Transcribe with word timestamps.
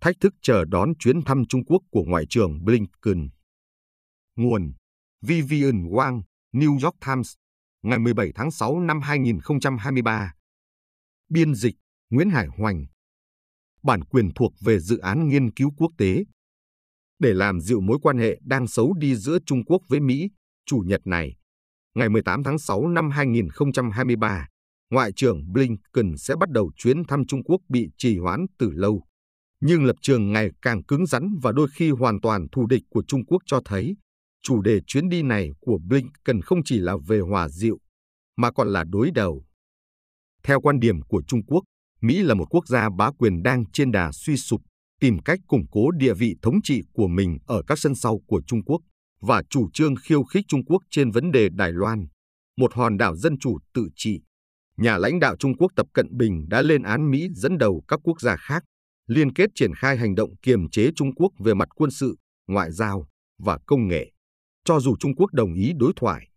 thách 0.00 0.20
thức 0.20 0.34
chờ 0.42 0.64
đón 0.64 0.92
chuyến 0.98 1.22
thăm 1.22 1.44
Trung 1.48 1.64
Quốc 1.64 1.82
của 1.90 2.04
Ngoại 2.06 2.26
trưởng 2.26 2.64
Blinken. 2.64 3.28
Nguồn 4.36 4.72
Vivian 5.22 5.88
Wang, 5.88 6.22
New 6.52 6.72
York 6.72 6.96
Times, 7.06 7.34
ngày 7.82 7.98
17 7.98 8.32
tháng 8.34 8.50
6 8.50 8.80
năm 8.80 9.00
2023. 9.00 10.34
Biên 11.28 11.54
dịch 11.54 11.74
Nguyễn 12.10 12.30
Hải 12.30 12.46
Hoành. 12.46 12.86
Bản 13.82 14.04
quyền 14.04 14.30
thuộc 14.34 14.52
về 14.60 14.78
dự 14.78 14.98
án 14.98 15.28
nghiên 15.28 15.52
cứu 15.52 15.70
quốc 15.76 15.92
tế. 15.98 16.24
Để 17.18 17.34
làm 17.34 17.60
dịu 17.60 17.80
mối 17.80 17.98
quan 18.02 18.18
hệ 18.18 18.38
đang 18.42 18.66
xấu 18.66 18.94
đi 18.94 19.16
giữa 19.16 19.38
Trung 19.46 19.64
Quốc 19.64 19.82
với 19.88 20.00
Mỹ, 20.00 20.30
Chủ 20.66 20.82
nhật 20.86 21.00
này, 21.04 21.36
ngày 21.94 22.08
18 22.08 22.42
tháng 22.42 22.58
6 22.58 22.88
năm 22.88 23.10
2023, 23.10 24.48
Ngoại 24.90 25.12
trưởng 25.12 25.52
Blinken 25.52 26.16
sẽ 26.16 26.36
bắt 26.36 26.50
đầu 26.50 26.72
chuyến 26.76 27.04
thăm 27.04 27.26
Trung 27.26 27.42
Quốc 27.44 27.60
bị 27.68 27.90
trì 27.96 28.18
hoãn 28.18 28.46
từ 28.58 28.70
lâu. 28.70 29.07
Nhưng 29.60 29.84
lập 29.84 29.96
trường 30.00 30.32
ngày 30.32 30.50
càng 30.62 30.84
cứng 30.84 31.06
rắn 31.06 31.38
và 31.42 31.52
đôi 31.52 31.68
khi 31.74 31.90
hoàn 31.90 32.20
toàn 32.20 32.46
thù 32.52 32.66
địch 32.66 32.82
của 32.90 33.02
Trung 33.08 33.24
Quốc 33.26 33.42
cho 33.46 33.60
thấy 33.64 33.96
chủ 34.42 34.62
đề 34.62 34.80
chuyến 34.86 35.08
đi 35.08 35.22
này 35.22 35.50
của 35.60 35.78
Blinken 35.88 36.42
không 36.42 36.64
chỉ 36.64 36.78
là 36.78 36.96
về 37.06 37.20
hòa 37.20 37.48
dịu, 37.48 37.78
mà 38.36 38.52
còn 38.52 38.68
là 38.68 38.84
đối 38.84 39.10
đầu. 39.14 39.44
Theo 40.42 40.60
quan 40.60 40.80
điểm 40.80 41.02
của 41.02 41.22
Trung 41.26 41.44
Quốc, 41.46 41.64
Mỹ 42.00 42.22
là 42.22 42.34
một 42.34 42.46
quốc 42.50 42.68
gia 42.68 42.88
bá 42.98 43.10
quyền 43.18 43.42
đang 43.42 43.64
trên 43.72 43.92
đà 43.92 44.12
suy 44.12 44.36
sụp, 44.36 44.60
tìm 45.00 45.18
cách 45.24 45.38
củng 45.46 45.66
cố 45.70 45.90
địa 45.90 46.14
vị 46.14 46.36
thống 46.42 46.62
trị 46.62 46.82
của 46.92 47.08
mình 47.08 47.38
ở 47.46 47.62
các 47.66 47.78
sân 47.78 47.94
sau 47.94 48.20
của 48.26 48.42
Trung 48.46 48.64
Quốc 48.64 48.80
và 49.20 49.42
chủ 49.50 49.68
trương 49.72 49.94
khiêu 49.96 50.24
khích 50.24 50.44
Trung 50.48 50.64
Quốc 50.64 50.82
trên 50.90 51.10
vấn 51.10 51.30
đề 51.30 51.48
Đài 51.48 51.72
Loan, 51.72 52.06
một 52.56 52.74
hòn 52.74 52.96
đảo 52.96 53.16
dân 53.16 53.38
chủ 53.38 53.58
tự 53.74 53.88
trị. 53.96 54.20
Nhà 54.76 54.98
lãnh 54.98 55.20
đạo 55.20 55.36
Trung 55.36 55.56
Quốc 55.56 55.72
Tập 55.76 55.86
Cận 55.94 56.16
Bình 56.16 56.46
đã 56.48 56.62
lên 56.62 56.82
án 56.82 57.10
Mỹ 57.10 57.28
dẫn 57.34 57.58
đầu 57.58 57.82
các 57.88 58.00
quốc 58.02 58.20
gia 58.20 58.36
khác, 58.36 58.64
liên 59.08 59.32
kết 59.32 59.50
triển 59.54 59.74
khai 59.74 59.96
hành 59.96 60.14
động 60.14 60.30
kiềm 60.42 60.70
chế 60.70 60.90
Trung 60.96 61.14
Quốc 61.14 61.32
về 61.38 61.54
mặt 61.54 61.68
quân 61.74 61.90
sự, 61.90 62.16
ngoại 62.46 62.72
giao 62.72 63.08
và 63.38 63.58
công 63.66 63.88
nghệ. 63.88 64.12
Cho 64.64 64.80
dù 64.80 64.96
Trung 65.00 65.14
Quốc 65.16 65.32
đồng 65.32 65.54
ý 65.54 65.72
đối 65.76 65.92
thoại, 65.96 66.28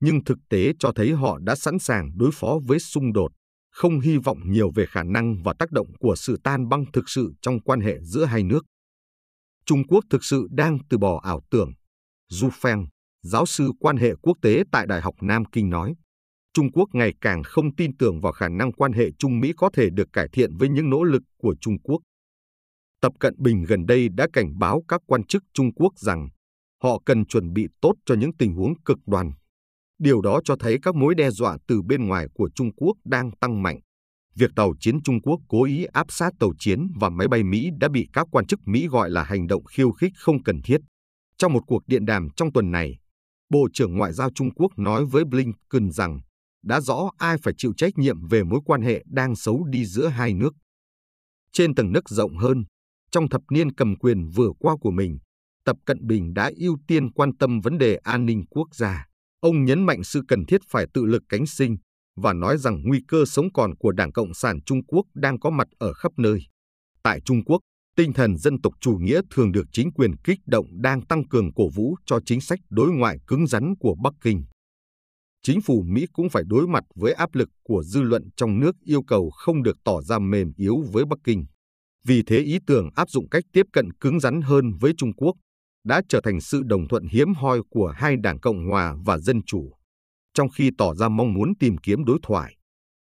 nhưng 0.00 0.24
thực 0.24 0.38
tế 0.48 0.72
cho 0.78 0.92
thấy 0.94 1.12
họ 1.12 1.38
đã 1.38 1.54
sẵn 1.54 1.78
sàng 1.78 2.10
đối 2.16 2.30
phó 2.32 2.58
với 2.66 2.78
xung 2.78 3.12
đột, 3.12 3.32
không 3.70 4.00
hy 4.00 4.16
vọng 4.16 4.38
nhiều 4.46 4.70
về 4.74 4.86
khả 4.86 5.02
năng 5.02 5.42
và 5.42 5.54
tác 5.58 5.72
động 5.72 5.86
của 5.98 6.14
sự 6.16 6.36
tan 6.44 6.68
băng 6.68 6.84
thực 6.92 7.08
sự 7.08 7.32
trong 7.42 7.60
quan 7.60 7.80
hệ 7.80 7.98
giữa 8.02 8.24
hai 8.24 8.42
nước. 8.42 8.64
Trung 9.66 9.86
Quốc 9.88 10.04
thực 10.10 10.24
sự 10.24 10.46
đang 10.50 10.78
từ 10.88 10.98
bỏ 10.98 11.20
ảo 11.24 11.40
tưởng. 11.50 11.72
Du 12.28 12.48
Feng, 12.48 12.86
giáo 13.22 13.46
sư 13.46 13.70
quan 13.80 13.96
hệ 13.96 14.14
quốc 14.22 14.38
tế 14.42 14.62
tại 14.72 14.86
Đại 14.86 15.00
học 15.00 15.14
Nam 15.20 15.44
Kinh 15.44 15.70
nói, 15.70 15.94
Trung 16.54 16.72
Quốc 16.72 16.88
ngày 16.92 17.14
càng 17.20 17.42
không 17.42 17.76
tin 17.76 17.96
tưởng 17.96 18.20
vào 18.20 18.32
khả 18.32 18.48
năng 18.48 18.72
quan 18.72 18.92
hệ 18.92 19.10
Trung 19.18 19.40
Mỹ 19.40 19.52
có 19.56 19.70
thể 19.72 19.90
được 19.90 20.08
cải 20.12 20.28
thiện 20.32 20.56
với 20.56 20.68
những 20.68 20.90
nỗ 20.90 21.02
lực 21.02 21.22
của 21.38 21.54
Trung 21.60 21.78
Quốc. 21.82 22.00
Tập 23.00 23.12
Cận 23.20 23.34
Bình 23.38 23.64
gần 23.68 23.86
đây 23.86 24.08
đã 24.08 24.26
cảnh 24.32 24.58
báo 24.58 24.82
các 24.88 25.00
quan 25.06 25.26
chức 25.26 25.42
Trung 25.54 25.74
Quốc 25.74 25.92
rằng 25.98 26.28
họ 26.82 27.00
cần 27.06 27.26
chuẩn 27.26 27.52
bị 27.52 27.66
tốt 27.80 27.94
cho 28.06 28.14
những 28.14 28.36
tình 28.38 28.54
huống 28.54 28.82
cực 28.84 28.98
đoan. 29.06 29.30
Điều 29.98 30.20
đó 30.20 30.40
cho 30.44 30.56
thấy 30.60 30.78
các 30.82 30.94
mối 30.94 31.14
đe 31.14 31.30
dọa 31.30 31.58
từ 31.68 31.82
bên 31.82 32.06
ngoài 32.06 32.26
của 32.34 32.50
Trung 32.54 32.70
Quốc 32.76 32.96
đang 33.04 33.30
tăng 33.40 33.62
mạnh. 33.62 33.80
Việc 34.34 34.50
tàu 34.56 34.74
chiến 34.80 35.02
Trung 35.02 35.20
Quốc 35.22 35.40
cố 35.48 35.64
ý 35.64 35.84
áp 35.84 36.06
sát 36.08 36.32
tàu 36.40 36.52
chiến 36.58 36.86
và 37.00 37.08
máy 37.08 37.28
bay 37.28 37.42
Mỹ 37.42 37.68
đã 37.80 37.88
bị 37.88 38.08
các 38.12 38.26
quan 38.30 38.46
chức 38.46 38.60
Mỹ 38.64 38.88
gọi 38.88 39.10
là 39.10 39.22
hành 39.24 39.46
động 39.46 39.64
khiêu 39.64 39.92
khích 39.92 40.12
không 40.16 40.42
cần 40.42 40.62
thiết. 40.64 40.80
Trong 41.38 41.52
một 41.52 41.62
cuộc 41.66 41.82
điện 41.86 42.04
đàm 42.04 42.28
trong 42.36 42.52
tuần 42.52 42.70
này, 42.70 42.98
Bộ 43.50 43.68
trưởng 43.72 43.96
Ngoại 43.96 44.12
giao 44.12 44.30
Trung 44.34 44.54
Quốc 44.54 44.78
nói 44.78 45.04
với 45.04 45.24
Blinken 45.24 45.90
rằng 45.90 46.20
đã 46.64 46.80
rõ 46.80 47.10
ai 47.18 47.36
phải 47.42 47.54
chịu 47.56 47.72
trách 47.76 47.98
nhiệm 47.98 48.28
về 48.28 48.44
mối 48.44 48.60
quan 48.64 48.82
hệ 48.82 49.04
đang 49.06 49.36
xấu 49.36 49.64
đi 49.64 49.84
giữa 49.84 50.08
hai 50.08 50.34
nước. 50.34 50.54
Trên 51.52 51.74
tầng 51.74 51.92
nước 51.92 52.08
rộng 52.08 52.36
hơn, 52.36 52.64
trong 53.10 53.28
thập 53.28 53.42
niên 53.50 53.72
cầm 53.72 53.96
quyền 53.96 54.28
vừa 54.28 54.50
qua 54.58 54.76
của 54.80 54.90
mình, 54.90 55.18
Tập 55.64 55.76
Cận 55.86 56.06
Bình 56.06 56.34
đã 56.34 56.50
ưu 56.56 56.78
tiên 56.88 57.12
quan 57.12 57.36
tâm 57.36 57.60
vấn 57.60 57.78
đề 57.78 57.96
an 57.96 58.26
ninh 58.26 58.44
quốc 58.50 58.74
gia. 58.74 59.06
Ông 59.40 59.64
nhấn 59.64 59.86
mạnh 59.86 60.04
sự 60.04 60.22
cần 60.28 60.46
thiết 60.46 60.60
phải 60.70 60.86
tự 60.94 61.04
lực 61.04 61.22
cánh 61.28 61.46
sinh 61.46 61.76
và 62.16 62.32
nói 62.32 62.58
rằng 62.58 62.82
nguy 62.84 63.00
cơ 63.08 63.24
sống 63.26 63.52
còn 63.54 63.74
của 63.76 63.92
Đảng 63.92 64.12
Cộng 64.12 64.34
sản 64.34 64.62
Trung 64.66 64.84
Quốc 64.84 65.06
đang 65.14 65.40
có 65.40 65.50
mặt 65.50 65.68
ở 65.78 65.92
khắp 65.92 66.12
nơi. 66.16 66.40
Tại 67.02 67.20
Trung 67.24 67.44
Quốc, 67.44 67.60
tinh 67.96 68.12
thần 68.12 68.36
dân 68.36 68.60
tộc 68.60 68.72
chủ 68.80 68.98
nghĩa 69.00 69.20
thường 69.30 69.52
được 69.52 69.66
chính 69.72 69.92
quyền 69.92 70.16
kích 70.16 70.38
động 70.46 70.66
đang 70.82 71.06
tăng 71.06 71.28
cường 71.28 71.54
cổ 71.54 71.68
vũ 71.74 71.96
cho 72.06 72.20
chính 72.26 72.40
sách 72.40 72.58
đối 72.70 72.90
ngoại 72.90 73.18
cứng 73.26 73.46
rắn 73.46 73.74
của 73.80 73.96
Bắc 74.02 74.12
Kinh. 74.22 74.44
Chính 75.42 75.60
phủ 75.60 75.82
Mỹ 75.86 76.06
cũng 76.12 76.30
phải 76.30 76.42
đối 76.46 76.68
mặt 76.68 76.84
với 76.94 77.12
áp 77.12 77.34
lực 77.34 77.48
của 77.62 77.82
dư 77.82 78.02
luận 78.02 78.28
trong 78.36 78.60
nước 78.60 78.76
yêu 78.84 79.02
cầu 79.02 79.30
không 79.30 79.62
được 79.62 79.76
tỏ 79.84 80.02
ra 80.02 80.18
mềm 80.18 80.52
yếu 80.56 80.76
với 80.92 81.04
Bắc 81.04 81.18
Kinh. 81.24 81.46
Vì 82.04 82.22
thế 82.22 82.38
ý 82.38 82.58
tưởng 82.66 82.88
áp 82.94 83.10
dụng 83.10 83.28
cách 83.28 83.44
tiếp 83.52 83.66
cận 83.72 83.92
cứng 83.92 84.20
rắn 84.20 84.40
hơn 84.40 84.72
với 84.80 84.92
Trung 84.96 85.12
Quốc 85.12 85.36
đã 85.84 86.02
trở 86.08 86.20
thành 86.24 86.40
sự 86.40 86.62
đồng 86.64 86.88
thuận 86.88 87.06
hiếm 87.10 87.34
hoi 87.34 87.60
của 87.70 87.92
hai 87.96 88.16
đảng 88.16 88.40
Cộng 88.40 88.68
hòa 88.68 88.96
và 89.04 89.18
Dân 89.18 89.42
chủ. 89.46 89.72
Trong 90.34 90.48
khi 90.48 90.70
tỏ 90.78 90.94
ra 90.94 91.08
mong 91.08 91.34
muốn 91.34 91.52
tìm 91.60 91.78
kiếm 91.78 92.04
đối 92.04 92.18
thoại, 92.22 92.56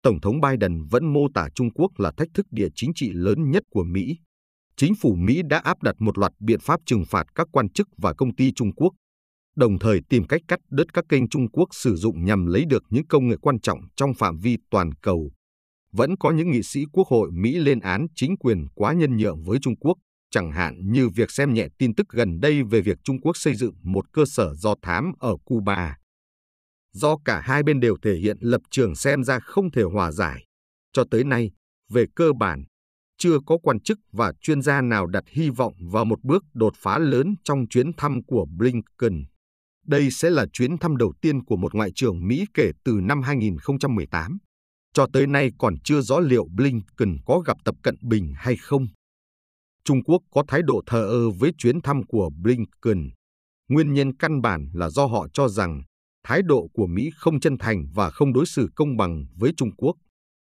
Tổng 0.04 0.22
thống 0.22 0.42
Biden 0.42 0.86
vẫn 0.92 1.14
mô 1.14 1.28
tả 1.34 1.48
Trung 1.56 1.74
Quốc 1.74 2.00
là 2.00 2.12
thách 2.18 2.28
thức 2.34 2.46
địa 2.52 2.68
chính 2.76 2.92
trị 2.96 3.10
lớn 3.14 3.52
nhất 3.52 3.64
của 3.70 3.84
Mỹ. 3.84 4.18
Chính 4.78 4.94
phủ 5.02 5.16
Mỹ 5.16 5.42
đã 5.50 5.58
áp 5.58 5.84
đặt 5.84 5.96
một 6.00 6.18
loạt 6.18 6.32
biện 6.40 6.60
pháp 6.60 6.80
trừng 6.86 7.04
phạt 7.10 7.26
các 7.36 7.48
quan 7.52 7.70
chức 7.70 7.88
và 7.98 8.14
công 8.14 8.36
ty 8.36 8.52
Trung 8.52 8.72
Quốc, 8.76 8.94
đồng 9.56 9.80
thời 9.80 10.00
tìm 10.10 10.28
cách 10.28 10.42
cắt 10.48 10.60
đứt 10.70 10.94
các 10.94 11.06
kênh 11.10 11.30
Trung 11.30 11.52
Quốc 11.52 11.68
sử 11.72 11.96
dụng 11.96 12.26
nhằm 12.26 12.46
lấy 12.46 12.66
được 12.66 12.84
những 12.90 13.08
công 13.08 13.28
nghệ 13.28 13.36
quan 13.42 13.60
trọng 13.60 13.80
trong 13.96 14.14
phạm 14.14 14.38
vi 14.38 14.58
toàn 14.72 14.92
cầu. 15.02 15.32
Vẫn 15.94 16.18
có 16.18 16.32
những 16.32 16.52
nghị 16.52 16.64
sĩ 16.64 16.86
Quốc 16.92 17.08
hội 17.08 17.32
Mỹ 17.32 17.58
lên 17.58 17.80
án 17.80 18.08
chính 18.16 18.38
quyền 18.38 18.68
quá 18.76 18.94
nhân 18.94 19.18
nhượng 19.18 19.44
với 19.44 19.60
Trung 19.62 19.76
Quốc 19.76 19.98
chẳng 20.34 20.52
hạn 20.52 20.92
như 20.92 21.10
việc 21.10 21.32
xem 21.32 21.54
nhẹ 21.54 21.68
tin 21.78 21.96
tức 21.96 22.08
gần 22.10 22.40
đây 22.40 22.64
về 22.64 22.82
việc 22.82 22.98
Trung 23.04 23.22
Quốc 23.22 23.38
xây 23.38 23.56
dựng 23.56 23.76
một 23.84 24.12
cơ 24.12 24.24
sở 24.26 24.54
do 24.56 24.76
thám 24.82 25.14
ở 25.20 25.36
Cuba. 25.46 25.98
Do 26.94 27.18
cả 27.26 27.42
hai 27.42 27.64
bên 27.64 27.80
đều 27.80 27.98
thể 28.02 28.16
hiện 28.16 28.38
lập 28.40 28.62
trường 28.72 28.96
xem 28.96 29.24
ra 29.24 29.40
không 29.40 29.72
thể 29.72 29.84
hòa 29.84 30.12
giải, 30.12 30.46
cho 30.94 31.04
tới 31.12 31.24
nay, 31.24 31.52
về 31.90 32.06
cơ 32.16 32.34
bản, 32.40 32.64
chưa 33.18 33.38
có 33.46 33.58
quan 33.64 33.80
chức 33.80 34.00
và 34.12 34.34
chuyên 34.42 34.62
gia 34.62 34.82
nào 34.82 35.08
đặt 35.08 35.24
hy 35.28 35.50
vọng 35.50 35.74
vào 35.92 36.06
một 36.06 36.24
bước 36.24 36.44
đột 36.54 36.74
phá 36.78 36.98
lớn 37.00 37.36
trong 37.44 37.68
chuyến 37.70 37.92
thăm 37.98 38.24
của 38.24 38.46
Blinken. 38.58 39.24
Đây 39.86 40.12
sẽ 40.12 40.30
là 40.30 40.46
chuyến 40.54 40.78
thăm 40.78 40.98
đầu 40.98 41.14
tiên 41.22 41.46
của 41.46 41.56
một 41.56 41.76
ngoại 41.76 41.92
trưởng 41.96 42.28
Mỹ 42.28 42.46
kể 42.54 42.72
từ 42.84 43.00
năm 43.04 43.22
2018. 43.22 44.38
Cho 44.94 45.08
tới 45.14 45.28
nay 45.28 45.52
còn 45.58 45.76
chưa 45.84 46.02
rõ 46.02 46.20
liệu 46.20 46.48
Blinken 46.56 47.18
có 47.26 47.40
gặp 47.40 47.58
Tập 47.66 47.76
Cận 47.84 47.96
Bình 48.02 48.34
hay 48.36 48.56
không. 48.58 48.88
Trung 49.86 50.04
Quốc 50.04 50.22
có 50.32 50.44
thái 50.48 50.62
độ 50.62 50.82
thờ 50.86 51.06
ơ 51.06 51.30
với 51.30 51.52
chuyến 51.58 51.82
thăm 51.82 52.04
của 52.08 52.30
Blinken. 52.42 53.10
Nguyên 53.70 53.94
nhân 53.94 54.16
căn 54.18 54.42
bản 54.42 54.70
là 54.74 54.90
do 54.90 55.06
họ 55.06 55.28
cho 55.34 55.48
rằng 55.48 55.82
thái 56.24 56.42
độ 56.42 56.68
của 56.74 56.88
Mỹ 56.88 57.10
không 57.16 57.40
chân 57.40 57.58
thành 57.58 57.86
và 57.94 58.10
không 58.10 58.34
đối 58.34 58.46
xử 58.46 58.70
công 58.76 58.98
bằng 58.98 59.26
với 59.36 59.52
Trung 59.58 59.76
Quốc. 59.76 59.96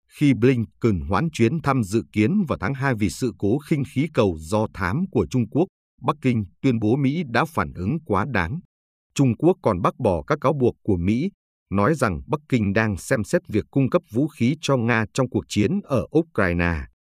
Khi 0.09 0.35
Blinken 0.35 1.01
hoãn 1.09 1.29
chuyến 1.33 1.61
thăm 1.63 1.83
dự 1.83 2.03
kiến 2.13 2.45
vào 2.49 2.59
tháng 2.59 2.75
2 2.75 2.95
vì 2.95 3.11
sự 3.11 3.33
cố 3.39 3.59
khinh 3.59 3.83
khí 3.95 4.09
cầu 4.15 4.37
do 4.41 4.67
thám 4.75 5.05
của 5.11 5.27
Trung 5.31 5.49
Quốc, 5.51 5.67
Bắc 6.03 6.17
Kinh 6.23 6.45
tuyên 6.63 6.79
bố 6.79 6.97
Mỹ 6.97 7.23
đã 7.31 7.45
phản 7.45 7.73
ứng 7.75 7.99
quá 8.05 8.27
đáng. 8.33 8.61
Trung 9.15 9.37
Quốc 9.37 9.57
còn 9.63 9.83
bác 9.83 9.99
bỏ 9.99 10.23
các 10.23 10.39
cáo 10.41 10.53
buộc 10.53 10.75
của 10.83 10.97
Mỹ, 10.97 11.31
nói 11.77 11.94
rằng 11.94 12.21
Bắc 12.27 12.41
Kinh 12.49 12.72
đang 12.72 12.97
xem 12.97 13.25
xét 13.25 13.43
việc 13.49 13.65
cung 13.71 13.91
cấp 13.91 14.03
vũ 14.10 14.28
khí 14.28 14.56
cho 14.60 14.77
Nga 14.77 15.05
trong 15.15 15.31
cuộc 15.31 15.44
chiến 15.49 15.81
ở 15.84 16.06
Ukraine 16.19 16.75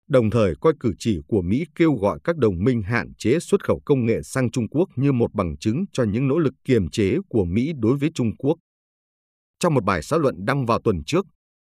đồng 0.09 0.29
thời 0.29 0.53
coi 0.61 0.73
cử 0.79 0.93
chỉ 0.99 1.19
của 1.27 1.41
Mỹ 1.41 1.65
kêu 1.75 1.93
gọi 1.93 2.19
các 2.23 2.37
đồng 2.37 2.63
minh 2.63 2.81
hạn 2.81 3.13
chế 3.17 3.39
xuất 3.39 3.63
khẩu 3.63 3.81
công 3.85 4.05
nghệ 4.05 4.21
sang 4.23 4.51
Trung 4.51 4.69
Quốc 4.69 4.89
như 4.95 5.11
một 5.11 5.33
bằng 5.33 5.57
chứng 5.57 5.85
cho 5.93 6.03
những 6.03 6.27
nỗ 6.27 6.37
lực 6.37 6.53
kiềm 6.65 6.89
chế 6.89 7.17
của 7.29 7.45
Mỹ 7.45 7.71
đối 7.79 7.97
với 7.97 8.11
Trung 8.15 8.35
Quốc. 8.37 8.55
Trong 9.59 9.73
một 9.73 9.83
bài 9.83 10.03
xã 10.03 10.17
luận 10.17 10.35
đăng 10.45 10.65
vào 10.65 10.79
tuần 10.83 11.03
trước, 11.05 11.25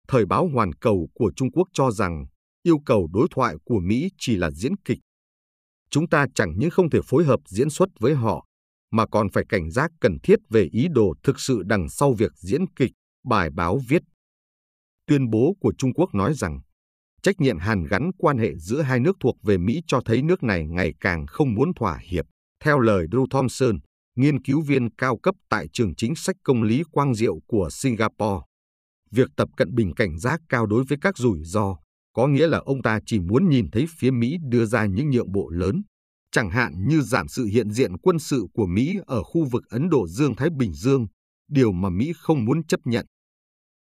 Thời 0.09 0.27
báo 0.27 0.49
Hoàn 0.55 0.73
Cầu 0.73 1.09
của 1.15 1.33
Trung 1.37 1.51
Quốc 1.53 1.69
cho 1.73 1.91
rằng 1.91 2.27
yêu 2.63 2.79
cầu 2.87 3.09
đối 3.13 3.29
thoại 3.31 3.55
của 3.65 3.81
Mỹ 3.81 4.09
chỉ 4.19 4.37
là 4.37 4.51
diễn 4.51 4.77
kịch. 4.77 4.99
Chúng 5.91 6.09
ta 6.09 6.27
chẳng 6.35 6.59
những 6.59 6.71
không 6.71 6.91
thể 6.91 6.99
phối 7.05 7.25
hợp 7.25 7.41
diễn 7.47 7.71
xuất 7.71 7.89
với 8.01 8.15
họ, 8.15 8.47
mà 8.95 9.07
còn 9.07 9.29
phải 9.31 9.45
cảnh 9.49 9.71
giác 9.71 9.91
cần 10.01 10.19
thiết 10.23 10.39
về 10.51 10.69
ý 10.73 10.87
đồ 10.91 11.15
thực 11.23 11.41
sự 11.41 11.63
đằng 11.67 11.89
sau 11.89 12.13
việc 12.13 12.33
diễn 12.37 12.65
kịch, 12.77 12.93
bài 13.25 13.51
báo 13.51 13.81
viết. 13.89 14.03
Tuyên 15.07 15.31
bố 15.31 15.55
của 15.61 15.73
Trung 15.79 15.95
Quốc 15.95 16.15
nói 16.15 16.35
rằng 16.35 16.61
Trách 17.23 17.41
nhiệm 17.41 17.59
hàn 17.59 17.85
gắn 17.85 18.11
quan 18.19 18.39
hệ 18.39 18.51
giữa 18.57 18.83
hai 18.83 19.01
nước 19.01 19.17
thuộc 19.21 19.37
về 19.43 19.59
Mỹ 19.59 19.81
cho 19.87 20.01
thấy 20.05 20.23
nước 20.23 20.43
này 20.43 20.67
ngày 20.67 20.93
càng 21.01 21.27
không 21.27 21.55
muốn 21.55 21.75
thỏa 21.75 21.99
hiệp. 22.11 22.25
Theo 22.65 22.79
lời 22.79 23.07
Drew 23.11 23.27
Thompson, 23.31 23.79
nghiên 24.17 24.43
cứu 24.43 24.61
viên 24.61 24.91
cao 24.91 25.19
cấp 25.23 25.35
tại 25.49 25.67
trường 25.73 25.95
chính 25.95 26.15
sách 26.15 26.37
công 26.43 26.63
lý 26.63 26.83
Quang 26.91 27.15
Diệu 27.15 27.35
của 27.47 27.69
Singapore, 27.73 28.45
việc 29.11 29.29
Tập 29.37 29.49
Cận 29.57 29.75
Bình 29.75 29.95
cảnh 29.95 30.19
giác 30.19 30.41
cao 30.49 30.67
đối 30.67 30.85
với 30.85 30.99
các 31.01 31.19
rủi 31.19 31.45
ro 31.45 31.77
có 32.15 32.27
nghĩa 32.27 32.47
là 32.47 32.59
ông 32.59 32.83
ta 32.83 32.99
chỉ 33.07 33.21
muốn 33.21 33.49
nhìn 33.49 33.71
thấy 33.73 33.87
phía 33.99 34.11
Mỹ 34.11 34.37
đưa 34.49 34.65
ra 34.65 34.87
những 34.87 35.11
nhượng 35.11 35.33
bộ 35.33 35.51
lớn, 35.51 35.83
chẳng 36.35 36.51
hạn 36.51 36.73
như 36.89 37.01
giảm 37.01 37.29
sự 37.29 37.45
hiện 37.45 37.71
diện 37.71 37.99
quân 37.99 38.19
sự 38.19 38.47
của 38.55 38.67
Mỹ 38.67 38.97
ở 39.07 39.23
khu 39.23 39.45
vực 39.45 39.63
Ấn 39.69 39.91
Độ 39.91 40.07
Dương-Thái 40.09 40.49
Bình 40.59 40.73
Dương, 40.73 41.07
điều 41.49 41.73
mà 41.73 41.89
Mỹ 41.89 42.13
không 42.17 42.45
muốn 42.45 42.67
chấp 42.67 42.81
nhận. 42.85 43.07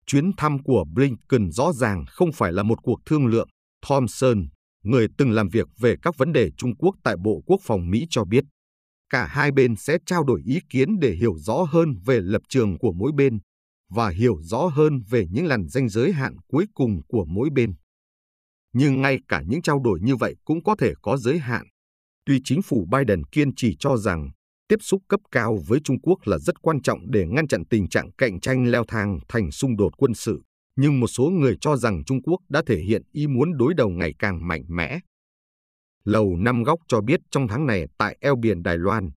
Chuyến 0.05 0.31
thăm 0.37 0.63
của 0.63 0.85
Blinken 0.93 1.51
rõ 1.51 1.73
ràng 1.73 2.05
không 2.07 2.31
phải 2.31 2.53
là 2.53 2.63
một 2.63 2.79
cuộc 2.83 2.99
thương 3.05 3.25
lượng, 3.27 3.49
Thompson 3.87 4.47
người 4.83 5.07
từng 5.17 5.31
làm 5.31 5.49
việc 5.49 5.67
về 5.79 5.95
các 6.01 6.17
vấn 6.17 6.33
đề 6.33 6.51
Trung 6.57 6.75
Quốc 6.75 6.95
tại 7.03 7.15
Bộ 7.23 7.41
Quốc 7.45 7.61
phòng 7.63 7.89
Mỹ 7.89 8.07
cho 8.09 8.25
biết, 8.25 8.43
cả 9.09 9.27
hai 9.27 9.51
bên 9.51 9.75
sẽ 9.75 9.97
trao 10.05 10.23
đổi 10.23 10.41
ý 10.45 10.59
kiến 10.69 10.99
để 10.99 11.11
hiểu 11.11 11.35
rõ 11.37 11.65
hơn 11.69 11.95
về 12.05 12.21
lập 12.21 12.41
trường 12.49 12.77
của 12.77 12.91
mỗi 12.91 13.11
bên 13.15 13.39
và 13.89 14.09
hiểu 14.09 14.37
rõ 14.41 14.67
hơn 14.67 15.01
về 15.09 15.25
những 15.31 15.45
làn 15.45 15.67
danh 15.67 15.89
giới 15.89 16.11
hạn 16.11 16.35
cuối 16.47 16.65
cùng 16.73 17.01
của 17.07 17.25
mỗi 17.25 17.49
bên. 17.49 17.73
Nhưng 18.73 19.01
ngay 19.01 19.19
cả 19.27 19.43
những 19.47 19.61
trao 19.61 19.79
đổi 19.79 19.99
như 20.01 20.15
vậy 20.15 20.35
cũng 20.45 20.63
có 20.63 20.75
thể 20.75 20.93
có 21.01 21.17
giới 21.17 21.39
hạn. 21.39 21.67
Tuy 22.25 22.41
chính 22.43 22.61
phủ 22.61 22.87
Biden 22.91 23.23
kiên 23.23 23.55
trì 23.55 23.75
cho 23.79 23.97
rằng 23.97 24.29
tiếp 24.67 24.77
xúc 24.81 25.01
cấp 25.07 25.19
cao 25.31 25.57
với 25.67 25.79
Trung 25.83 26.01
Quốc 26.01 26.19
là 26.25 26.37
rất 26.37 26.61
quan 26.61 26.81
trọng 26.81 27.11
để 27.11 27.25
ngăn 27.27 27.47
chặn 27.47 27.63
tình 27.69 27.89
trạng 27.89 28.11
cạnh 28.11 28.39
tranh 28.39 28.71
leo 28.71 28.83
thang 28.87 29.19
thành 29.27 29.51
xung 29.51 29.77
đột 29.77 29.97
quân 29.97 30.13
sự, 30.13 30.41
nhưng 30.75 30.99
một 30.99 31.07
số 31.07 31.23
người 31.23 31.57
cho 31.61 31.77
rằng 31.77 32.03
Trung 32.05 32.21
Quốc 32.21 32.37
đã 32.49 32.61
thể 32.67 32.77
hiện 32.77 33.01
ý 33.11 33.27
muốn 33.27 33.57
đối 33.57 33.73
đầu 33.73 33.89
ngày 33.89 34.13
càng 34.19 34.47
mạnh 34.47 34.63
mẽ. 34.67 34.99
Lầu 36.03 36.35
Năm 36.37 36.63
Góc 36.63 36.79
cho 36.87 37.01
biết 37.01 37.19
trong 37.31 37.47
tháng 37.47 37.65
này 37.65 37.85
tại 37.97 38.17
eo 38.21 38.35
biển 38.35 38.63
Đài 38.63 38.77
Loan, 38.77 39.09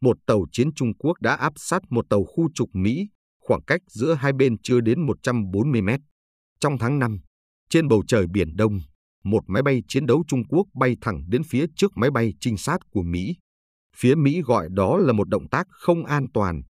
một 0.00 0.16
tàu 0.26 0.44
chiến 0.52 0.74
Trung 0.74 0.94
Quốc 0.98 1.20
đã 1.20 1.34
áp 1.34 1.52
sát 1.56 1.82
một 1.90 2.06
tàu 2.10 2.24
khu 2.24 2.48
trục 2.54 2.68
Mỹ, 2.72 3.08
khoảng 3.40 3.62
cách 3.66 3.80
giữa 3.86 4.14
hai 4.14 4.32
bên 4.32 4.56
chưa 4.62 4.80
đến 4.80 5.06
140 5.06 5.82
mét. 5.82 6.00
Trong 6.60 6.78
tháng 6.78 6.98
5, 6.98 7.20
trên 7.70 7.88
bầu 7.88 8.02
trời 8.06 8.26
Biển 8.26 8.56
Đông, 8.56 8.80
một 9.24 9.42
máy 9.46 9.62
bay 9.62 9.82
chiến 9.88 10.06
đấu 10.06 10.24
Trung 10.28 10.44
Quốc 10.48 10.66
bay 10.74 10.96
thẳng 11.00 11.24
đến 11.28 11.42
phía 11.42 11.66
trước 11.76 11.92
máy 11.96 12.10
bay 12.10 12.32
trinh 12.40 12.56
sát 12.56 12.78
của 12.90 13.02
Mỹ. 13.02 13.36
Phía 13.96 14.14
Mỹ 14.14 14.42
gọi 14.42 14.68
đó 14.70 14.96
là 14.96 15.12
một 15.12 15.28
động 15.28 15.48
tác 15.48 15.66
không 15.70 16.04
an 16.04 16.26
toàn, 16.34 16.62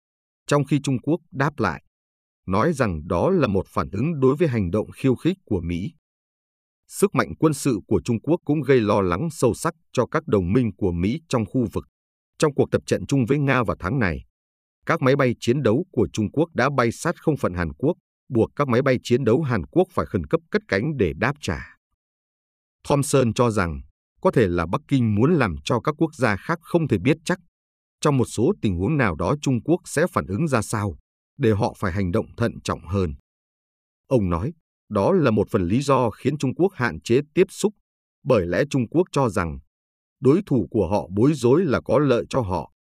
trong 0.47 0.65
khi 0.65 0.81
Trung 0.83 0.99
Quốc 0.99 1.21
đáp 1.33 1.59
lại, 1.59 1.83
nói 2.47 2.73
rằng 2.73 3.07
đó 3.07 3.31
là 3.31 3.47
một 3.47 3.67
phản 3.69 3.91
ứng 3.93 4.21
đối 4.21 4.37
với 4.37 4.49
hành 4.49 4.71
động 4.71 4.91
khiêu 4.91 5.15
khích 5.15 5.37
của 5.45 5.61
Mỹ. 5.61 5.93
Sức 6.89 7.15
mạnh 7.15 7.35
quân 7.39 7.55
sự 7.55 7.79
của 7.87 8.01
Trung 8.05 8.21
Quốc 8.21 8.41
cũng 8.45 8.61
gây 8.61 8.81
lo 8.81 9.01
lắng 9.01 9.29
sâu 9.31 9.55
sắc 9.55 9.75
cho 9.93 10.07
các 10.07 10.27
đồng 10.27 10.53
minh 10.53 10.71
của 10.77 10.93
Mỹ 10.93 11.21
trong 11.29 11.47
khu 11.47 11.67
vực. 11.73 11.85
Trong 12.39 12.55
cuộc 12.55 12.71
tập 12.71 12.83
trận 12.87 13.07
chung 13.07 13.27
với 13.29 13.39
Nga 13.39 13.63
vào 13.63 13.77
tháng 13.81 13.99
này, 13.99 14.25
các 14.87 15.03
máy 15.03 15.17
bay 15.17 15.35
chiến 15.41 15.63
đấu 15.63 15.85
của 15.93 16.09
Trung 16.13 16.31
Quốc 16.31 16.49
đã 16.55 16.71
bay 16.77 16.93
sát 16.93 17.15
không 17.23 17.37
phận 17.37 17.55
Hàn 17.55 17.73
Quốc, 17.73 17.97
buộc 18.29 18.51
các 18.57 18.69
máy 18.69 18.83
bay 18.83 18.99
chiến 19.03 19.25
đấu 19.25 19.43
Hàn 19.43 19.67
Quốc 19.67 19.89
phải 19.91 20.07
khẩn 20.07 20.27
cấp 20.27 20.41
cất 20.51 20.63
cánh 20.69 20.97
để 20.97 21.13
đáp 21.17 21.33
trả. 21.41 21.76
Thompson 22.89 23.35
cho 23.35 23.51
rằng 23.51 23.81
có 24.21 24.31
thể 24.31 24.49
là 24.49 24.67
Bắc 24.67 24.81
Kinh 24.89 25.15
muốn 25.15 25.35
làm 25.35 25.57
cho 25.65 25.81
các 25.81 25.95
quốc 25.99 26.15
gia 26.15 26.37
khác 26.37 26.59
không 26.63 26.89
thể 26.89 26.99
biết 26.99 27.17
chắc 27.25 27.39
trong 28.01 28.17
một 28.17 28.25
số 28.25 28.53
tình 28.63 28.77
huống 28.77 28.97
nào 28.97 29.15
đó 29.15 29.35
Trung 29.43 29.63
Quốc 29.63 29.81
sẽ 29.85 30.07
phản 30.13 30.27
ứng 30.27 30.49
ra 30.49 30.63
sao, 30.63 30.97
để 31.39 31.53
họ 31.53 31.75
phải 31.79 31.93
hành 31.93 32.13
động 32.13 32.27
thận 32.37 32.53
trọng 32.65 32.87
hơn. 32.87 33.15
Ông 34.07 34.31
nói, 34.31 34.53
đó 34.89 35.13
là 35.13 35.31
một 35.31 35.49
phần 35.51 35.63
lý 35.63 35.83
do 35.83 36.11
khiến 36.11 36.39
Trung 36.39 36.55
Quốc 36.55 36.73
hạn 36.75 37.01
chế 37.01 37.21
tiếp 37.35 37.47
xúc, 37.51 37.73
bởi 38.25 38.47
lẽ 38.47 38.65
Trung 38.71 38.89
Quốc 38.89 39.05
cho 39.13 39.29
rằng 39.29 39.59
đối 40.21 40.41
thủ 40.47 40.69
của 40.71 40.89
họ 40.89 41.09
bối 41.17 41.33
rối 41.35 41.65
là 41.65 41.81
có 41.81 41.99
lợi 41.99 42.25
cho 42.29 42.41
họ. 42.41 42.73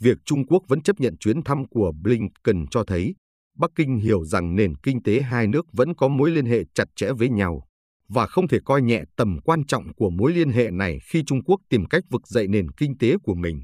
Việc 0.00 0.18
Trung 0.24 0.46
Quốc 0.46 0.62
vẫn 0.68 0.82
chấp 0.82 1.00
nhận 1.00 1.16
chuyến 1.16 1.42
thăm 1.42 1.68
của 1.68 1.92
Blinken 2.02 2.66
cho 2.70 2.84
thấy 2.84 3.14
Bắc 3.58 3.70
Kinh 3.74 3.96
hiểu 3.96 4.24
rằng 4.24 4.56
nền 4.56 4.76
kinh 4.76 5.02
tế 5.02 5.20
hai 5.20 5.46
nước 5.46 5.66
vẫn 5.72 5.94
có 5.94 6.08
mối 6.08 6.30
liên 6.30 6.46
hệ 6.46 6.64
chặt 6.74 6.88
chẽ 6.96 7.12
với 7.12 7.28
nhau 7.28 7.68
và 8.14 8.26
không 8.26 8.48
thể 8.48 8.58
coi 8.64 8.82
nhẹ 8.82 9.02
tầm 9.16 9.38
quan 9.44 9.66
trọng 9.66 9.94
của 9.94 10.10
mối 10.10 10.32
liên 10.32 10.50
hệ 10.50 10.70
này 10.70 10.98
khi 11.08 11.22
Trung 11.26 11.44
Quốc 11.44 11.60
tìm 11.68 11.84
cách 11.86 12.04
vực 12.10 12.26
dậy 12.26 12.48
nền 12.48 12.70
kinh 12.70 12.98
tế 12.98 13.14
của 13.22 13.34
mình. 13.34 13.62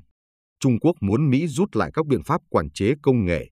Trung 0.60 0.80
Quốc 0.80 0.96
muốn 1.00 1.30
Mỹ 1.30 1.46
rút 1.46 1.76
lại 1.76 1.90
các 1.94 2.06
biện 2.06 2.22
pháp 2.22 2.40
quản 2.50 2.70
chế 2.70 2.94
công 3.02 3.24
nghệ. 3.24 3.50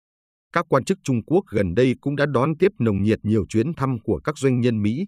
Các 0.53 0.67
quan 0.69 0.85
chức 0.85 0.99
Trung 1.05 1.25
Quốc 1.25 1.45
gần 1.51 1.75
đây 1.75 1.95
cũng 2.01 2.17
đã 2.17 2.27
đón 2.27 2.59
tiếp 2.59 2.73
nồng 2.79 3.03
nhiệt 3.03 3.19
nhiều 3.23 3.47
chuyến 3.49 3.75
thăm 3.75 3.99
của 4.05 4.21
các 4.25 4.39
doanh 4.39 4.61
nhân 4.61 4.83
Mỹ, 4.83 5.07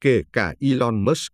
kể 0.00 0.22
cả 0.32 0.54
Elon 0.60 1.04
Musk, 1.04 1.32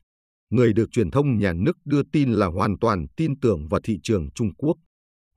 người 0.51 0.73
được 0.73 0.91
truyền 0.93 1.11
thông 1.11 1.39
nhà 1.39 1.53
nước 1.53 1.77
đưa 1.85 2.03
tin 2.13 2.33
là 2.33 2.47
hoàn 2.47 2.79
toàn 2.81 3.07
tin 3.17 3.41
tưởng 3.41 3.69
vào 3.69 3.81
thị 3.85 3.99
trường 4.03 4.31
Trung 4.35 4.55
Quốc. 4.55 4.77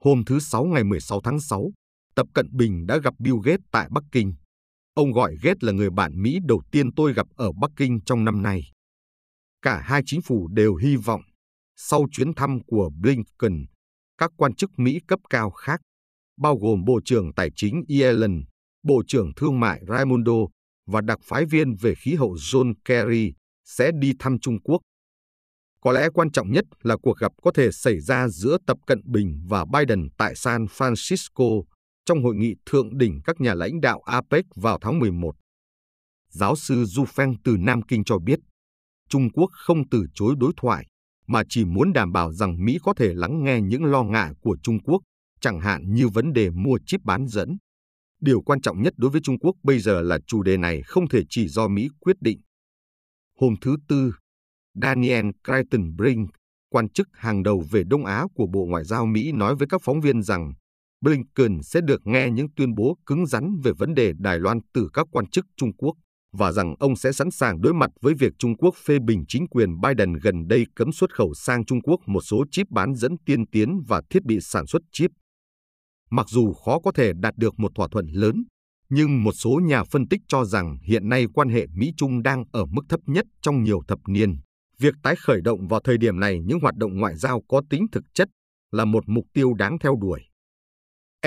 Hôm 0.04 0.26
thứ 0.26 0.40
Sáu 0.40 0.66
ngày 0.66 0.84
16 0.84 1.22
tháng 1.24 1.40
6, 1.40 1.72
Tập 2.16 2.28
Cận 2.34 2.48
Bình 2.52 2.86
đã 2.88 2.98
gặp 2.98 3.14
Bill 3.20 3.38
Gates 3.44 3.66
tại 3.72 3.88
Bắc 3.92 4.04
Kinh. 4.12 4.34
Ông 4.98 5.12
gọi 5.12 5.36
Gates 5.42 5.64
là 5.64 5.72
người 5.72 5.90
bạn 5.90 6.22
Mỹ 6.22 6.40
đầu 6.44 6.62
tiên 6.72 6.94
tôi 6.96 7.14
gặp 7.14 7.28
ở 7.36 7.52
Bắc 7.52 7.72
Kinh 7.76 8.00
trong 8.06 8.26
năm 8.26 8.44
nay. 8.44 8.62
Cả 9.62 9.82
hai 9.86 10.02
chính 10.06 10.22
phủ 10.22 10.48
đều 10.48 10.76
hy 10.76 10.96
vọng, 10.96 11.22
sau 11.76 12.06
chuyến 12.12 12.34
thăm 12.34 12.60
của 12.68 12.90
Blinken, 13.02 13.66
các 14.18 14.32
quan 14.38 14.56
chức 14.56 14.72
Mỹ 14.78 15.00
cấp 15.08 15.20
cao 15.30 15.50
khác, 15.50 15.82
bao 16.38 16.58
gồm 16.58 16.86
Bộ 16.86 17.00
trưởng 17.06 17.34
Tài 17.34 17.50
chính 17.56 17.84
Yellen, 17.88 18.44
Bộ 18.84 19.04
trưởng 19.08 19.32
Thương 19.36 19.60
mại 19.60 19.82
Raimondo 19.88 20.34
và 20.88 21.02
đặc 21.02 21.20
phái 21.24 21.46
viên 21.46 21.76
về 21.76 21.94
khí 21.96 22.16
hậu 22.16 22.34
John 22.34 22.74
Kerry, 22.86 23.34
sẽ 23.66 23.92
đi 24.00 24.14
thăm 24.20 24.40
Trung 24.40 24.62
Quốc. 24.64 24.82
Có 25.82 25.92
lẽ 25.92 26.10
quan 26.14 26.32
trọng 26.32 26.52
nhất 26.52 26.66
là 26.84 26.98
cuộc 27.02 27.18
gặp 27.18 27.32
có 27.42 27.52
thể 27.52 27.72
xảy 27.72 28.00
ra 28.00 28.28
giữa 28.28 28.58
Tập 28.68 28.78
Cận 28.88 29.02
Bình 29.06 29.46
và 29.50 29.66
Biden 29.66 30.08
tại 30.18 30.36
San 30.36 30.66
Francisco 30.66 31.64
trong 32.08 32.24
hội 32.24 32.36
nghị 32.36 32.56
thượng 32.66 32.98
đỉnh 32.98 33.20
các 33.26 33.42
nhà 33.42 33.54
lãnh 33.54 33.82
đạo 33.82 34.02
APEC 34.06 34.46
vào 34.56 34.78
tháng 34.82 35.00
11. 35.00 35.36
Giáo 36.30 36.56
sư 36.56 36.86
Du 36.86 37.04
Feng 37.04 37.36
từ 37.44 37.58
Nam 37.60 37.82
Kinh 37.82 38.04
cho 38.04 38.20
biết, 38.20 38.40
Trung 39.10 39.30
Quốc 39.32 39.50
không 39.52 39.90
từ 39.90 40.06
chối 40.14 40.36
đối 40.38 40.52
thoại, 40.58 40.86
mà 41.28 41.44
chỉ 41.50 41.66
muốn 41.66 41.94
đảm 41.94 42.12
bảo 42.12 42.32
rằng 42.32 42.66
Mỹ 42.66 42.78
có 42.84 42.94
thể 42.94 43.14
lắng 43.14 43.44
nghe 43.44 43.62
những 43.62 43.86
lo 43.86 44.04
ngại 44.04 44.32
của 44.42 44.58
Trung 44.64 44.80
Quốc, 44.84 45.02
chẳng 45.42 45.60
hạn 45.60 45.94
như 45.94 46.08
vấn 46.08 46.34
đề 46.34 46.50
mua 46.50 46.80
chip 46.86 47.02
bán 47.04 47.28
dẫn. 47.28 47.58
Điều 48.22 48.42
quan 48.42 48.62
trọng 48.62 48.82
nhất 48.82 48.94
đối 48.98 49.12
với 49.12 49.22
Trung 49.24 49.40
Quốc 49.40 49.56
bây 49.64 49.80
giờ 49.80 50.02
là 50.02 50.20
chủ 50.28 50.44
đề 50.44 50.58
này 50.58 50.82
không 50.82 51.10
thể 51.10 51.22
chỉ 51.30 51.48
do 51.48 51.68
Mỹ 51.68 51.90
quyết 52.00 52.16
định. 52.22 52.40
Hôm 53.40 53.56
thứ 53.62 53.76
Tư, 53.88 54.14
Daniel 54.82 55.26
Creighton 55.44 55.96
Brink, 55.96 56.30
quan 56.70 56.90
chức 56.90 57.08
hàng 57.14 57.44
đầu 57.44 57.64
về 57.72 57.84
Đông 57.88 58.06
Á 58.06 58.26
của 58.36 58.48
Bộ 58.48 58.66
Ngoại 58.66 58.84
giao 58.84 59.06
Mỹ 59.06 59.32
nói 59.32 59.56
với 59.56 59.68
các 59.68 59.82
phóng 59.84 60.02
viên 60.02 60.22
rằng 60.22 60.54
Blinken 61.02 61.62
sẽ 61.64 61.82
được 61.82 62.02
nghe 62.06 62.30
những 62.30 62.48
tuyên 62.56 62.76
bố 62.76 62.98
cứng 63.06 63.26
rắn 63.26 63.56
về 63.64 63.72
vấn 63.78 63.94
đề 63.94 64.14
Đài 64.20 64.40
Loan 64.40 64.60
từ 64.74 64.90
các 64.94 65.08
quan 65.12 65.30
chức 65.30 65.46
Trung 65.58 65.74
Quốc 65.78 65.94
và 66.34 66.52
rằng 66.52 66.76
ông 66.80 66.96
sẽ 66.96 67.12
sẵn 67.12 67.32
sàng 67.32 67.62
đối 67.62 67.74
mặt 67.74 67.90
với 68.02 68.14
việc 68.14 68.34
Trung 68.40 68.58
Quốc 68.58 68.76
phê 68.86 68.98
bình 69.08 69.24
chính 69.28 69.48
quyền 69.48 69.70
Biden 69.82 70.14
gần 70.14 70.48
đây 70.48 70.66
cấm 70.76 70.92
xuất 70.92 71.14
khẩu 71.14 71.34
sang 71.34 71.66
Trung 71.66 71.82
Quốc 71.82 72.00
một 72.06 72.22
số 72.22 72.46
chip 72.52 72.68
bán 72.70 72.96
dẫn 72.96 73.12
tiên 73.26 73.48
tiến 73.52 73.80
và 73.88 74.02
thiết 74.10 74.24
bị 74.24 74.40
sản 74.42 74.68
xuất 74.68 74.82
chip. 74.92 75.12
Mặc 76.10 76.26
dù 76.30 76.54
khó 76.54 76.80
có 76.80 76.92
thể 76.92 77.12
đạt 77.20 77.34
được 77.38 77.60
một 77.60 77.72
thỏa 77.76 77.88
thuận 77.92 78.06
lớn, 78.08 78.44
nhưng 78.90 79.24
một 79.24 79.32
số 79.32 79.60
nhà 79.64 79.84
phân 79.84 80.08
tích 80.08 80.22
cho 80.28 80.46
rằng 80.46 80.78
hiện 80.84 81.10
nay 81.10 81.26
quan 81.34 81.50
hệ 81.50 81.66
Mỹ-Trung 81.74 82.24
đang 82.24 82.44
ở 82.52 82.66
mức 82.66 82.82
thấp 82.90 83.00
nhất 83.06 83.26
trong 83.42 83.64
nhiều 83.64 83.82
thập 83.88 84.00
niên. 84.08 84.38
Việc 84.80 84.94
tái 85.04 85.16
khởi 85.16 85.42
động 85.42 85.68
vào 85.68 85.80
thời 85.84 85.98
điểm 85.98 86.20
này 86.20 86.40
những 86.46 86.60
hoạt 86.60 86.76
động 86.76 86.98
ngoại 86.98 87.16
giao 87.16 87.42
có 87.48 87.62
tính 87.70 87.86
thực 87.92 88.04
chất 88.14 88.30
là 88.72 88.86
một 88.86 89.04
mục 89.08 89.26
tiêu 89.34 89.54
đáng 89.54 89.78
theo 89.80 89.96
đuổi. 90.02 90.22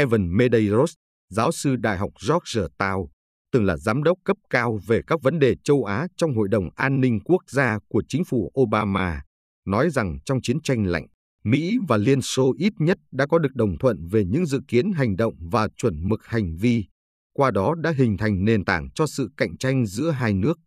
Evan 0.01 0.37
Medeiros, 0.37 0.93
giáo 1.31 1.53
sư 1.53 1.77
Đại 1.77 1.99
học 1.99 2.11
Georgetown, 2.29 3.07
từng 3.53 3.65
là 3.65 3.77
giám 3.77 4.03
đốc 4.03 4.19
cấp 4.25 4.37
cao 4.51 4.79
về 4.87 5.01
các 5.07 5.23
vấn 5.23 5.39
đề 5.39 5.55
châu 5.65 5.85
Á 5.85 6.07
trong 6.17 6.35
Hội 6.35 6.49
đồng 6.49 6.69
An 6.77 7.01
ninh 7.01 7.21
Quốc 7.25 7.43
gia 7.51 7.79
của 7.89 8.03
chính 8.09 8.25
phủ 8.25 8.53
Obama, 8.61 9.23
nói 9.67 9.91
rằng 9.91 10.19
trong 10.25 10.39
chiến 10.43 10.61
tranh 10.63 10.87
lạnh, 10.87 11.07
Mỹ 11.45 11.79
và 11.89 11.97
Liên 11.97 12.23
Xô 12.23 12.55
ít 12.59 12.73
nhất 12.79 12.99
đã 13.13 13.27
có 13.27 13.39
được 13.39 13.55
đồng 13.55 13.79
thuận 13.79 14.07
về 14.11 14.25
những 14.25 14.47
dự 14.47 14.61
kiến 14.69 14.93
hành 14.93 15.17
động 15.17 15.35
và 15.53 15.69
chuẩn 15.77 16.09
mực 16.09 16.25
hành 16.25 16.57
vi, 16.57 16.85
qua 17.33 17.51
đó 17.51 17.75
đã 17.75 17.93
hình 17.97 18.17
thành 18.17 18.45
nền 18.45 18.65
tảng 18.65 18.89
cho 18.95 19.07
sự 19.07 19.29
cạnh 19.37 19.59
tranh 19.59 19.87
giữa 19.87 20.11
hai 20.11 20.35
nước. 20.35 20.59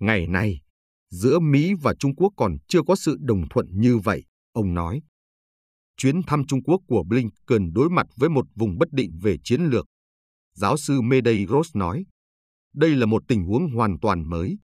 Ngày 0.00 0.26
nay, 0.26 0.60
giữa 1.10 1.38
Mỹ 1.38 1.74
và 1.82 1.94
Trung 1.98 2.14
Quốc 2.16 2.32
còn 2.36 2.56
chưa 2.68 2.82
có 2.86 2.96
sự 2.96 3.16
đồng 3.20 3.48
thuận 3.48 3.66
như 3.70 3.98
vậy, 3.98 4.24
ông 4.52 4.74
nói. 4.74 5.00
Chuyến 6.02 6.22
thăm 6.26 6.44
Trung 6.48 6.62
Quốc 6.62 6.80
của 6.86 7.04
Blinken 7.08 7.72
đối 7.72 7.90
mặt 7.90 8.06
với 8.16 8.28
một 8.28 8.46
vùng 8.54 8.78
bất 8.78 8.92
định 8.92 9.18
về 9.22 9.36
chiến 9.44 9.62
lược. 9.62 9.86
Giáo 10.54 10.76
sư 10.76 11.00
Medeiros 11.00 11.76
nói, 11.76 12.04
đây 12.74 12.90
là 12.90 13.06
một 13.06 13.22
tình 13.28 13.44
huống 13.44 13.70
hoàn 13.74 13.98
toàn 14.00 14.30
mới. 14.30 14.58